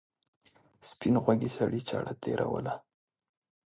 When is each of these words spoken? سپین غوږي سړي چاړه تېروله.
سپین 0.89 1.15
غوږي 1.23 1.49
سړي 1.57 1.81
چاړه 1.89 2.13
تېروله. 2.21 2.75